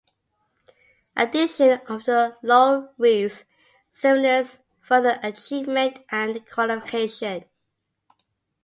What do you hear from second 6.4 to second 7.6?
qualification.